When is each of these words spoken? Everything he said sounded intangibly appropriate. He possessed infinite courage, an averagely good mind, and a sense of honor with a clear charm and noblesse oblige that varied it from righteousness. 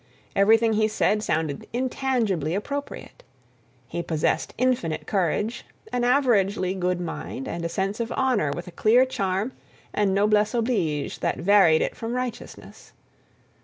Everything 0.35 0.73
he 0.73 0.87
said 0.87 1.21
sounded 1.21 1.67
intangibly 1.73 2.55
appropriate. 2.55 3.21
He 3.87 4.01
possessed 4.01 4.51
infinite 4.57 5.05
courage, 5.05 5.63
an 5.93 6.01
averagely 6.01 6.73
good 6.73 6.99
mind, 6.99 7.47
and 7.47 7.63
a 7.63 7.69
sense 7.69 7.99
of 7.99 8.11
honor 8.17 8.49
with 8.49 8.65
a 8.65 8.71
clear 8.71 9.05
charm 9.05 9.51
and 9.93 10.15
noblesse 10.15 10.55
oblige 10.55 11.19
that 11.19 11.37
varied 11.37 11.83
it 11.83 11.95
from 11.95 12.13
righteousness. 12.15 12.93